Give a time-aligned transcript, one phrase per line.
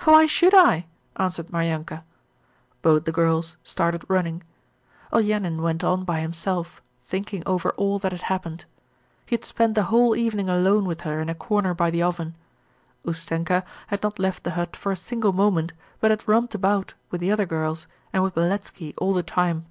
[0.00, 0.84] 'Why should I!'
[1.16, 2.04] answered Maryanka.
[2.82, 4.42] Both the girls started running.
[5.10, 8.66] Olenin went on by himself thinking over all that had happened.
[9.24, 12.36] He had spent the whole evening alone with her in a corner by the oven.
[13.06, 17.22] Ustenka had not left the hut for a single moment, but had romped about with
[17.22, 19.64] the other girls and with Beletski all the time.